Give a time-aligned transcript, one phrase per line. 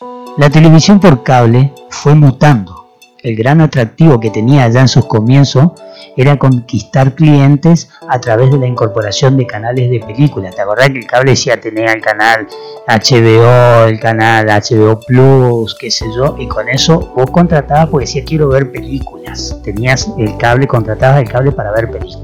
[0.00, 2.90] La televisión por cable fue mutando.
[3.22, 5.70] El gran atractivo que tenía ya en sus comienzos
[6.14, 10.54] era conquistar clientes a través de la incorporación de canales de películas.
[10.54, 12.46] ¿Te acordás que el cable decía tenía el canal
[12.86, 16.36] HBO, el canal HBO Plus, qué sé yo?
[16.38, 19.58] Y con eso vos contratabas porque decía quiero ver películas.
[19.64, 22.20] Tenías el cable, contratabas el cable para ver películas.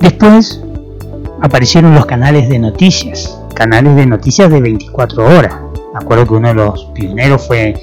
[0.00, 0.62] Después
[1.42, 5.69] aparecieron los canales de noticias, canales de noticias de 24 horas.
[5.92, 7.74] Me acuerdo que uno de los pioneros fue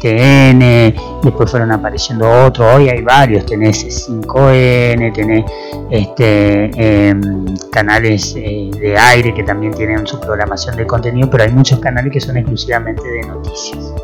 [0.00, 5.44] TN, después fueron apareciendo otros, hoy hay varios, tenés 5N, tenés
[5.88, 11.52] este, em, canales eh, de aire que también tienen su programación de contenido, pero hay
[11.52, 13.94] muchos canales que son exclusivamente de noticias.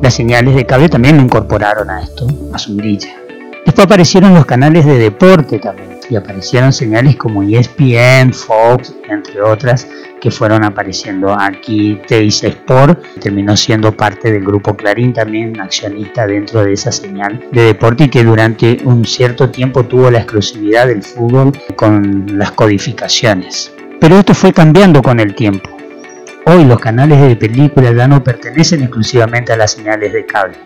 [0.00, 3.10] Las señales de cable también lo incorporaron a esto, a su grilla.
[3.66, 9.86] Después aparecieron los canales de deporte también, y aparecieron señales como ESPN, Fox, entre otras,
[10.20, 12.00] que fueron apareciendo aquí.
[12.06, 17.62] Teis Sport terminó siendo parte del grupo Clarín, también accionista dentro de esa señal de
[17.62, 23.72] deporte y que durante un cierto tiempo tuvo la exclusividad del fútbol con las codificaciones.
[24.00, 25.70] Pero esto fue cambiando con el tiempo.
[26.46, 30.56] Hoy los canales de películas ya no pertenecen exclusivamente a las señales de cable,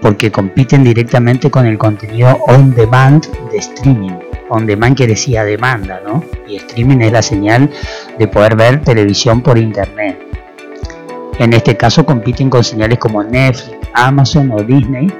[0.00, 6.00] porque compiten directamente con el contenido on demand de streaming on demand que decía demanda,
[6.04, 6.24] ¿no?
[6.46, 7.70] Y streaming es la señal
[8.18, 10.18] de poder ver televisión por internet.
[11.38, 15.12] En este caso compiten con señales como Netflix, Amazon o Disney,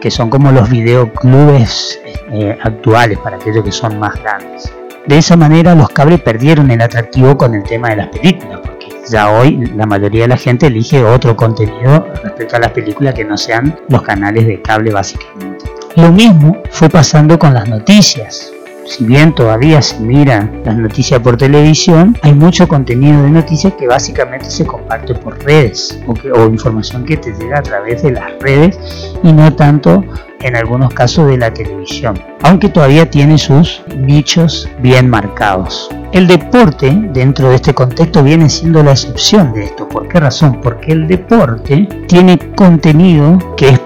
[0.00, 2.00] que son como los videoclubes
[2.32, 4.72] eh, actuales para aquellos que son más grandes.
[5.06, 8.88] De esa manera los cables perdieron el atractivo con el tema de las películas, porque
[9.10, 13.24] ya hoy la mayoría de la gente elige otro contenido respecto a las películas que
[13.24, 15.64] no sean los canales de cable básicamente.
[15.96, 18.52] Lo mismo fue pasando con las noticias
[18.86, 23.86] si bien todavía se miran las noticias por televisión, hay mucho contenido de noticias que
[23.86, 28.78] básicamente se comparte por redes o, información que te llega a través de las redes
[29.22, 30.04] y no tanto
[30.40, 35.90] en algunos casos de la televisión, aunque todavía tiene sus nichos bien marcados.
[36.12, 39.88] El deporte dentro de este contexto viene siendo la excepción de esto.
[39.88, 40.60] ¿Por qué razón?
[40.60, 43.80] Porque el deporte tiene contenido que es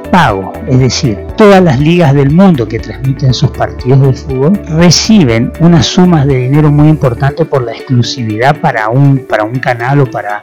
[0.69, 5.87] es decir, todas las ligas del mundo que transmiten sus partidos de fútbol reciben unas
[5.87, 10.41] sumas de dinero muy importantes por la exclusividad para un, para un canal o para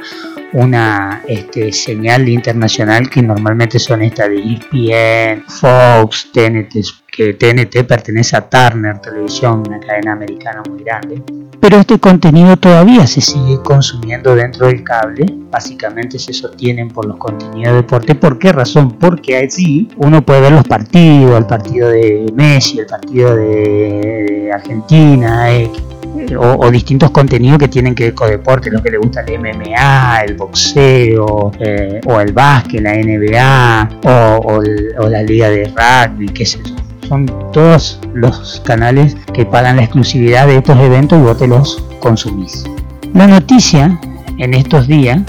[0.52, 6.76] una este, señal internacional que normalmente son estas de ESPN, Fox, TNT,
[7.10, 11.24] que TNT pertenece a Turner Televisión, una cadena americana muy grande.
[11.62, 17.18] Pero este contenido todavía se sigue consumiendo dentro del cable, básicamente se sostienen por los
[17.18, 18.16] contenidos de deporte.
[18.16, 18.94] ¿Por qué razón?
[18.94, 25.54] Porque allí uno puede ver los partidos, el partido de Messi, el partido de Argentina,
[25.54, 25.72] eh,
[26.36, 30.22] o, distintos contenidos que tienen que ver con deporte, lo que le gusta el MMA,
[30.28, 36.60] el boxeo, eh, o el básquet, la NBA, o, la liga de rugby, qué sé
[36.66, 36.81] yo.
[37.12, 41.84] Son todos los canales que pagan la exclusividad de estos eventos y vos te los
[42.00, 42.64] consumís.
[43.14, 44.00] La noticia
[44.38, 45.20] en estos días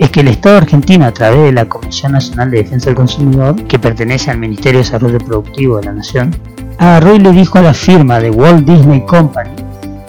[0.00, 3.54] es que el Estado argentino, a través de la Comisión Nacional de Defensa del Consumidor,
[3.68, 6.34] que pertenece al Ministerio de Desarrollo Productivo de la Nación,
[6.78, 9.54] agarró y le dijo a la firma de Walt Disney Company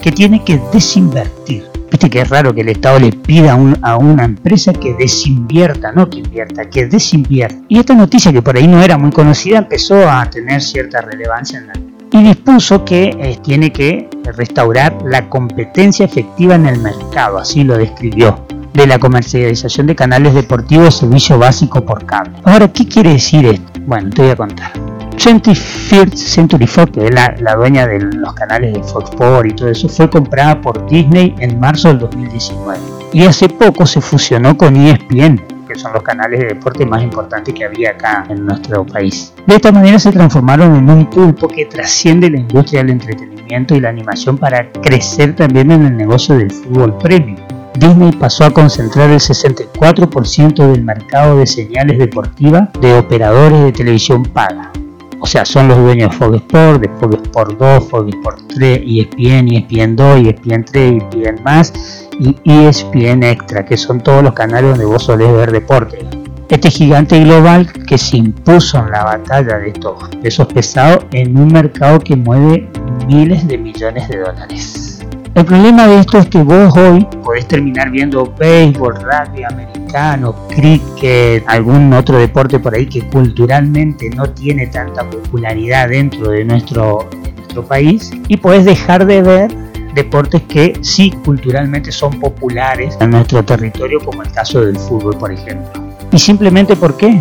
[0.02, 1.67] que tiene que desinvertir.
[1.90, 6.08] Viste que es raro que el Estado le pida a, una empresa que desinvierta, no
[6.08, 7.58] que invierta, que desinvierta.
[7.68, 11.58] Y esta noticia que por ahí no era muy conocida empezó a tener cierta relevancia
[11.58, 11.72] en la
[12.10, 17.76] y dispuso que eh, tiene que restaurar la competencia efectiva en el mercado, así lo
[17.76, 22.32] describió, de la comercialización de canales deportivos servicio básico por cable.
[22.44, 23.80] Ahora, ¿qué quiere decir esto?
[23.86, 24.87] Bueno, te voy a contar.
[25.18, 29.68] 21st Century Fox, que es la, dueña de los canales de Fox Sports y todo
[29.68, 32.78] eso, fue comprada por Disney en marzo del 2019.
[33.12, 37.52] Y hace poco se fusionó con ESPN, que son los canales de deporte más importantes
[37.52, 39.34] que había acá en nuestro país.
[39.44, 43.80] De esta manera se transformaron en un pulpo que trasciende la industria del entretenimiento y
[43.80, 47.40] la animación para crecer también en el negocio del fútbol premium.
[47.76, 54.22] Disney pasó a concentrar el 64% del mercado de señales deportivas de operadores de televisión
[54.22, 54.72] paga
[55.20, 58.80] o sea, son los dueños de Fox Sport, de Fox Sport 2, Fox Sport 3,
[58.84, 64.70] ESPN, ESPN 2, ESPN 3, ESPN más y ESPN Extra, que son todos los canales
[64.70, 66.06] donde vos solés ver deporte.
[66.48, 71.48] Este gigante global que se impuso en la batalla de estos pesos pesados en un
[71.48, 72.68] mercado que mueve
[73.06, 74.97] miles de millones de dólares.
[75.34, 81.44] El problema de esto es que vos hoy podés terminar viendo béisbol, rugby americano, cricket,
[81.46, 87.32] algún otro deporte por ahí que culturalmente no tiene tanta popularidad dentro de nuestro, de
[87.32, 89.54] nuestro país y podés dejar de ver
[89.94, 95.32] deportes que sí culturalmente son populares en nuestro territorio, como el caso del fútbol, por
[95.32, 95.82] ejemplo.
[96.12, 97.20] Y simplemente ¿por qué?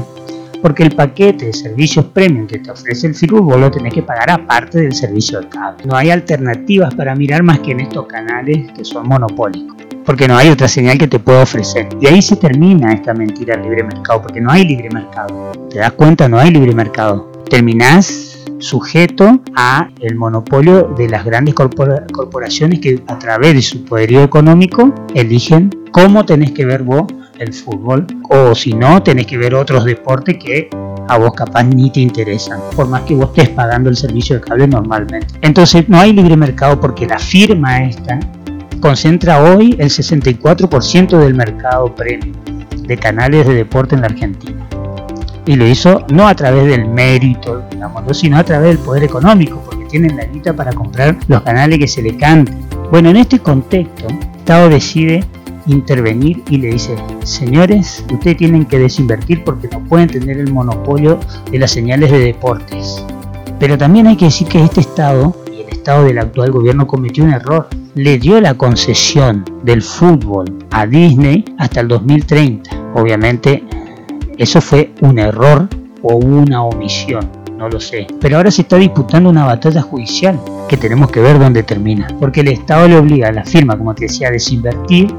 [0.62, 4.02] Porque el paquete de servicios premium que te ofrece el Firul vos lo tenés que
[4.02, 5.86] pagar aparte del servicio de cable.
[5.86, 9.76] No hay alternativas para mirar más que en estos canales que son monopólicos.
[10.06, 11.90] Porque no hay otra señal que te pueda ofrecer.
[12.00, 15.52] Y ahí se termina esta mentira del libre mercado, porque no hay libre mercado.
[15.70, 16.30] ¿Te das cuenta?
[16.30, 17.32] No hay libre mercado.
[17.50, 24.24] Terminás sujeto a el monopolio de las grandes corporaciones que a través de su poderío
[24.24, 27.06] económico eligen cómo tenés que ver vos
[27.40, 30.70] el fútbol o si no tenés que ver otros deportes que
[31.08, 34.42] a vos capaz ni te interesan, por más que vos estés pagando el servicio de
[34.42, 35.28] cable normalmente.
[35.42, 38.20] Entonces no hay libre mercado porque la firma esta
[38.82, 42.36] concentra hoy el 64% del mercado premium
[42.82, 44.68] de canales de deporte en la Argentina
[45.48, 49.64] y lo hizo no a través del mérito, digamos, sino a través del poder económico,
[49.66, 52.68] porque tienen la guita para comprar los canales que se le canten.
[52.92, 55.24] Bueno, en este contexto, el Estado decide
[55.68, 61.20] intervenir y le dice, señores, ustedes tienen que desinvertir porque no pueden tener el monopolio
[61.52, 63.06] de las señales de deportes.
[63.60, 67.24] Pero también hay que decir que este Estado y el Estado del actual gobierno cometió
[67.24, 67.68] un error.
[67.96, 72.70] Le dio la concesión del fútbol a Disney hasta el 2030.
[72.94, 73.64] Obviamente
[74.38, 75.68] eso fue un error
[76.04, 77.28] o una omisión,
[77.58, 78.06] no lo sé.
[78.22, 82.08] Pero ahora se está disputando una batalla judicial que tenemos que ver dónde termina.
[82.20, 85.14] Porque el Estado le obliga a la firma, como te decía, a desinvertir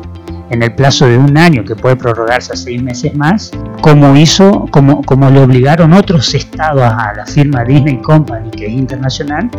[0.51, 3.51] en el plazo de un año que puede prorrogarse a seis meses más,
[3.81, 8.73] como hizo, como, como le obligaron otros estados a la firma Disney Company, que es
[8.73, 9.51] internacional,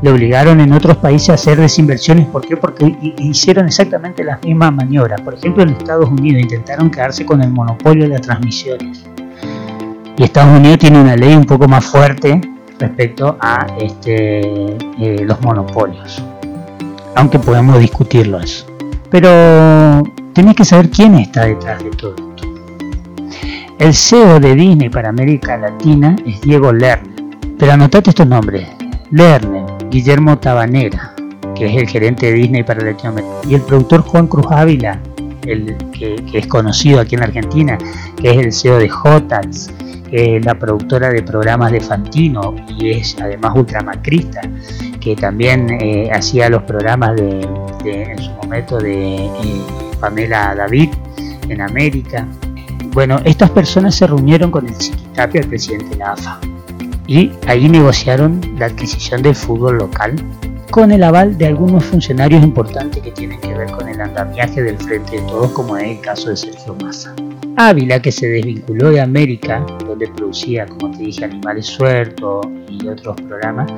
[0.00, 2.26] le obligaron en otros países a hacer desinversiones.
[2.26, 2.56] ¿Por qué?
[2.56, 5.20] Porque hicieron exactamente las mismas maniobras.
[5.20, 9.04] Por ejemplo, en Estados Unidos intentaron quedarse con el monopolio de las transmisiones.
[10.16, 12.40] Y Estados Unidos tiene una ley un poco más fuerte
[12.78, 14.40] respecto a este,
[15.00, 16.22] eh, los monopolios.
[17.16, 18.66] Aunque podemos discutirlo eso.
[19.10, 20.02] Pero
[20.38, 22.48] tenés que saber quién está detrás de todo esto.
[23.80, 27.24] El CEO de Disney para América Latina es Diego Lerner.
[27.58, 28.68] Pero anotate estos nombres.
[29.10, 31.12] Lerner, Guillermo Tabanera,
[31.56, 35.00] que es el gerente de Disney para Latinoamérica, y el productor Juan Cruz Ávila,
[35.44, 37.76] el, que, es conocido aquí en Argentina,
[38.16, 39.72] que es el CEO de Hotels,
[40.08, 44.42] que la productora de programas de Fantino y es además ultramacrista,
[45.00, 47.40] que también eh, hacía los programas de,
[47.84, 50.90] en su momento de eh, Pamela David
[51.48, 52.26] en América.
[52.92, 56.40] Bueno, estas personas se reunieron con el Chiquitapia, el presidente de la AFA,
[57.06, 60.14] y ahí negociaron la adquisición del fútbol local
[60.70, 64.76] con el aval de algunos funcionarios importantes que tienen que ver con el andamiaje del
[64.76, 67.14] Frente de Todos, como es el caso de Sergio Massa.
[67.56, 73.16] Ávila, que se desvinculó de América, donde producía, como te dije, Animales Sueltos y otros
[73.22, 73.72] programas,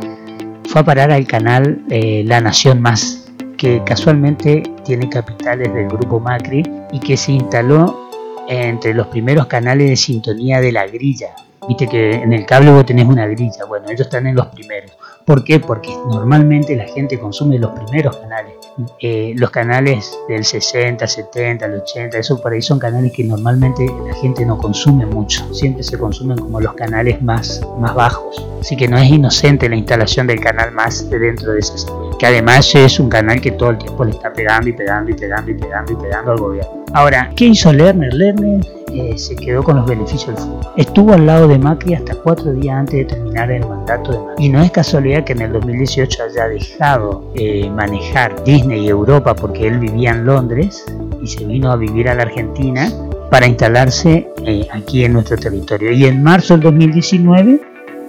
[0.69, 3.20] fue a parar al canal eh, La Nación Más,
[3.61, 6.63] que casualmente tiene capitales del grupo Macri
[6.93, 8.09] y que se instaló
[8.49, 11.35] entre los primeros canales de sintonía de la grilla,
[11.69, 14.93] Viste que en el cable vos tenés una grilla, bueno, ellos están en los primeros.
[15.27, 15.61] ¿Por qué?
[15.61, 18.55] Porque normalmente la gente consume los primeros canales.
[19.01, 23.87] Eh, los canales del 60, 70, el 80, eso por ahí son canales que normalmente
[24.07, 25.53] la gente no consume mucho.
[25.53, 28.47] Siempre se consumen como los canales más, más bajos.
[28.61, 31.87] Así que no es inocente la instalación del canal más de dentro de esas.
[32.19, 35.15] Que además es un canal que todo el tiempo le está pegando y pegando y
[35.15, 36.85] pegando y pegando y pegando al gobierno.
[36.93, 38.13] Ahora, ¿qué hizo Lerner?
[38.13, 40.73] Lerner eh, se quedó con los beneficios del fútbol.
[40.77, 44.47] Estuvo al lado de Macri hasta cuatro días antes de terminar el mandato de Macri.
[44.47, 49.35] Y no es casualidad que en el 2018 haya dejado eh, manejar Disney y Europa
[49.35, 50.85] porque él vivía en Londres
[51.23, 52.91] y se vino a vivir a la Argentina
[53.31, 55.93] para instalarse eh, aquí en nuestro territorio.
[55.93, 57.61] Y en marzo del 2019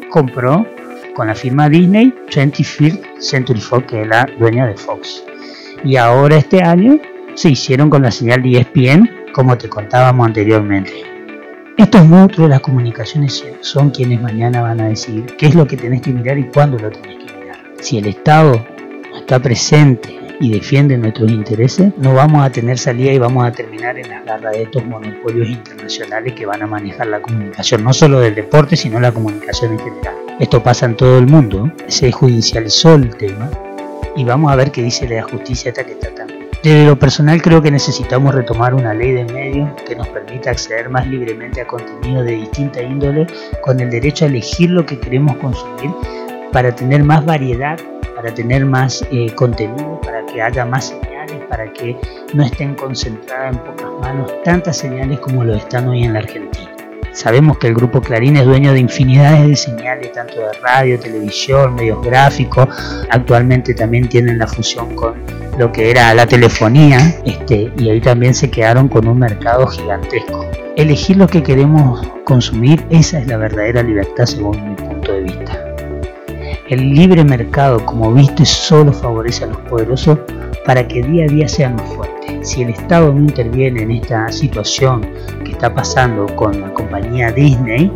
[0.10, 0.66] compró
[1.16, 5.24] con la firma Disney 25th Century Fox, que es la dueña de Fox.
[5.84, 7.00] Y ahora este año
[7.36, 11.04] se hicieron con la señal de ESPN, como te contábamos anteriormente.
[11.78, 15.78] Estos monstruos de las comunicaciones son quienes mañana van a decidir qué es lo que
[15.78, 17.58] tenés que mirar y cuándo lo tenés que mirar.
[17.80, 18.66] Si el Estado
[19.18, 23.98] está presente y defiende nuestros intereses, no vamos a tener salida y vamos a terminar
[23.98, 28.20] en las garras de estos monopolios internacionales que van a manejar la comunicación, no solo
[28.20, 30.16] del deporte, sino la comunicación en general.
[30.40, 33.50] Esto pasa en todo el mundo, se judicializó el tema
[34.16, 36.10] y vamos a ver qué dice la justicia esta que está
[36.64, 40.90] desde lo personal creo que necesitamos retomar una ley de medios que nos permita acceder
[40.90, 43.26] más libremente a contenido de distinta índole
[43.62, 45.92] con el derecho a elegir lo que queremos consumir
[46.52, 47.80] para tener más variedad,
[48.16, 51.98] para tener más eh, contenido, para que haya más señales, para que
[52.34, 56.71] no estén concentradas en pocas manos tantas señales como lo están hoy en la Argentina.
[57.14, 61.76] Sabemos que el grupo Clarín es dueño de infinidades de señales, tanto de radio, televisión,
[61.76, 62.70] medios gráficos.
[63.10, 65.16] Actualmente también tienen la fusión con
[65.58, 70.46] lo que era la telefonía, este, y ahí también se quedaron con un mercado gigantesco.
[70.78, 75.60] elegir lo que queremos consumir, esa es la verdadera libertad según mi punto de vista.
[76.70, 80.20] El libre mercado, como viste, solo favorece a los poderosos
[80.66, 82.11] para que día a día sean más fuertes.
[82.42, 85.02] Si el Estado no interviene en esta situación
[85.46, 87.92] que está pasando con la compañía Disney,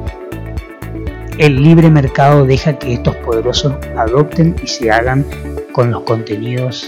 [1.40, 5.26] el libre mercado deja que estos poderosos adopten y se hagan
[5.72, 6.88] con los contenidos,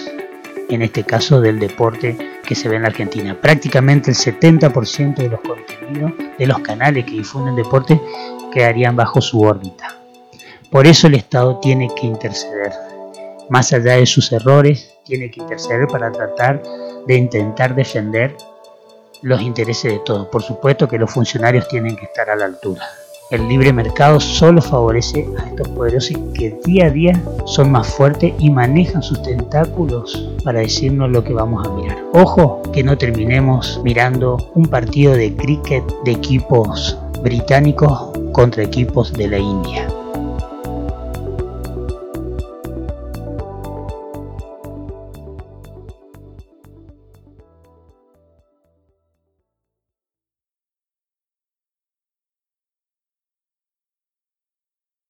[0.70, 3.36] en este caso del deporte que se ve en la Argentina.
[3.42, 8.00] Prácticamente el 70% de los contenidos de los canales que difunden deporte
[8.54, 9.98] quedarían bajo su órbita.
[10.70, 12.72] Por eso el Estado tiene que interceder.
[13.50, 16.62] Más allá de sus errores, tiene que interceder para tratar
[17.08, 18.36] de intentar defender
[19.22, 20.28] los intereses de todos.
[20.28, 22.84] Por supuesto que los funcionarios tienen que estar a la altura.
[23.30, 28.34] El libre mercado solo favorece a estos poderosos que día a día son más fuertes
[28.40, 31.98] y manejan sus tentáculos para decirnos lo que vamos a mirar.
[32.14, 39.28] Ojo que no terminemos mirando un partido de cricket de equipos británicos contra equipos de
[39.28, 39.90] la India.